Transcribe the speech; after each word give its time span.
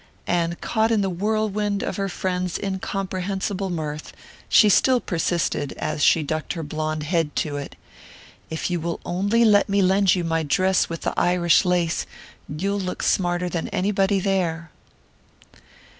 And 0.25 0.59
caught 0.61 0.89
in 0.89 1.01
the 1.01 1.11
whirlwind 1.11 1.83
of 1.83 1.97
her 1.97 2.09
friend's 2.09 2.57
incomprehensible 2.57 3.69
mirth, 3.69 4.13
she 4.49 4.67
still 4.67 4.99
persisted, 4.99 5.73
as 5.73 6.03
she 6.03 6.23
ducked 6.23 6.53
her 6.53 6.63
blonde 6.63 7.03
head 7.03 7.35
to 7.45 7.57
it: 7.57 7.75
"If 8.49 8.71
you'll 8.71 8.99
only 9.05 9.45
let 9.45 9.69
me 9.69 9.83
lend 9.83 10.15
you 10.15 10.23
my 10.23 10.41
dress 10.41 10.89
with 10.89 11.01
the 11.01 11.13
Irish 11.19 11.65
lace, 11.65 12.07
you'll 12.49 12.79
look 12.79 13.03
smarter 13.03 13.47
than 13.47 13.67
anybody 13.67 14.19
there...." 14.19 14.71